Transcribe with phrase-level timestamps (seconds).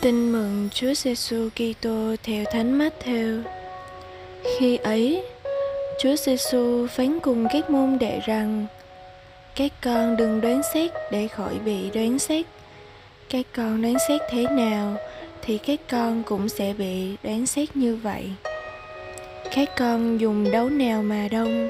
[0.00, 3.42] Tin mừng Chúa Giêsu Kitô theo Thánh Matthew.
[4.58, 5.22] Khi ấy,
[6.00, 8.66] Chúa Giêsu phán cùng các môn đệ rằng:
[9.56, 12.46] Các con đừng đoán xét để khỏi bị đoán xét.
[13.30, 14.96] Các con đoán xét thế nào
[15.42, 18.30] thì các con cũng sẽ bị đoán xét như vậy.
[19.54, 21.68] Các con dùng đấu nào mà đông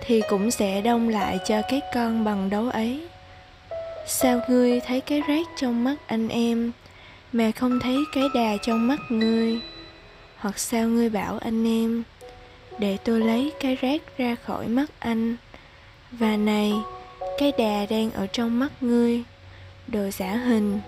[0.00, 3.00] thì cũng sẽ đông lại cho các con bằng đấu ấy.
[4.06, 6.72] Sao ngươi thấy cái rác trong mắt anh em
[7.34, 9.60] mà không thấy cái đà trong mắt ngươi.
[10.36, 12.02] Hoặc sao ngươi bảo anh em,
[12.78, 15.36] để tôi lấy cái rác ra khỏi mắt anh.
[16.10, 16.72] Và này,
[17.38, 19.22] cái đà đang ở trong mắt ngươi.
[19.86, 20.80] Đồ giả hình,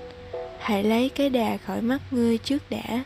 [0.59, 3.05] hãy lấy cái đà khỏi mắt ngươi trước đã,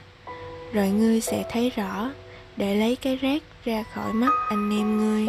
[0.72, 2.10] rồi ngươi sẽ thấy rõ
[2.56, 5.26] để lấy cái rác ra khỏi mắt anh em ngươi.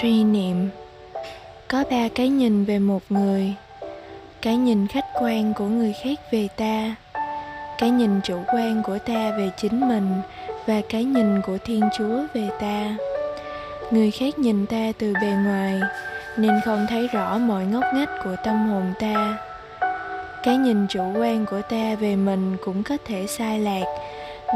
[0.00, 0.81] Suy niệm
[1.72, 3.54] có ba cái nhìn về một người.
[4.42, 6.94] Cái nhìn khách quan của người khác về ta.
[7.78, 10.08] Cái nhìn chủ quan của ta về chính mình
[10.66, 12.96] và cái nhìn của thiên chúa về ta.
[13.90, 15.80] Người khác nhìn ta từ bề ngoài,
[16.36, 19.38] nên không thấy rõ mọi ngóc ngách của tâm hồn ta.
[20.42, 23.84] Cái nhìn chủ quan của ta về mình cũng có thể sai lạc,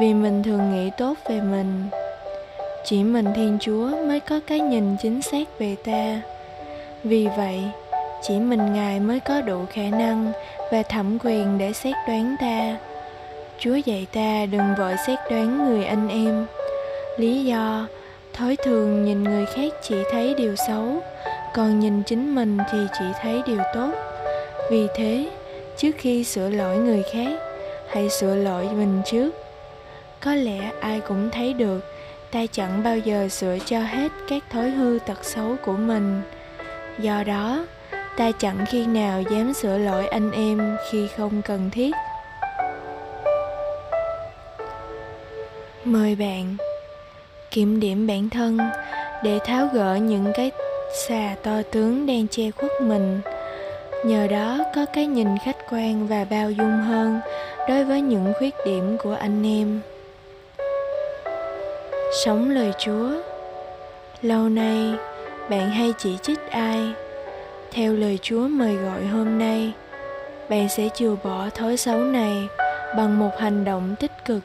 [0.01, 1.89] vì mình thường nghĩ tốt về mình.
[2.85, 6.21] Chỉ mình thiên chúa mới có cái nhìn chính xác về ta
[7.09, 7.63] vì vậy,
[8.23, 10.33] chỉ mình ngài mới có đủ khả năng
[10.73, 12.77] và thẩm quyền để xét đoán ta.
[13.59, 16.47] Chúa dạy ta đừng vội xét đoán người anh em.
[17.17, 17.87] Lý do,
[18.33, 21.03] thói thường nhìn người khác chỉ thấy điều xấu,
[21.55, 23.91] còn nhìn chính mình thì chỉ thấy điều tốt.
[24.71, 25.31] Vì thế,
[25.77, 27.41] trước khi sửa lỗi người khác,
[27.89, 29.31] hãy sửa lỗi mình trước.
[30.21, 31.81] Có lẽ ai cũng thấy được,
[32.31, 36.23] ta chẳng bao giờ sửa cho hết các thói hư tật xấu của mình
[36.99, 37.67] do đó,
[38.17, 41.91] ta chẳng khi nào dám sửa lỗi anh em khi không cần thiết.
[45.85, 46.57] Mời bạn,
[47.51, 48.59] kiểm điểm bản thân
[49.23, 50.51] để tháo gỡ những cái
[51.09, 53.21] xà to tướng đang che khuất mình.
[54.05, 57.21] Nhờ đó có cái nhìn khách quan và bao dung hơn
[57.69, 59.81] đối với những khuyết điểm của anh em.
[62.25, 63.11] Sống lời chúa,
[64.23, 64.95] lâu nay
[65.51, 66.93] bạn hay chỉ trích ai?
[67.71, 69.73] Theo lời chúa mời gọi hôm nay,
[70.49, 72.49] bạn sẽ chừa bỏ thói xấu này
[72.97, 74.43] bằng một hành động tích cực,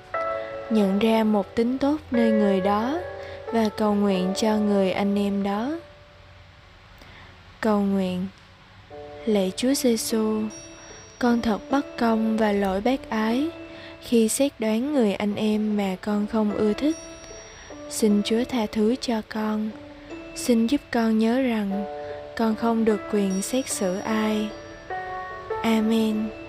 [0.69, 2.99] nhận ra một tính tốt nơi người đó
[3.53, 5.71] và cầu nguyện cho người anh em đó.
[7.61, 8.27] Cầu nguyện.
[9.25, 10.41] Lạy chúa giêsu
[11.19, 13.49] con thật bất công và lỗi bác ái
[14.01, 16.97] khi xét đoán người anh em mà con không ưa thích.
[17.89, 19.69] Xin chúa tha thứ cho con
[20.41, 21.85] xin giúp con nhớ rằng
[22.37, 24.49] con không được quyền xét xử ai.
[25.63, 26.40] Amen.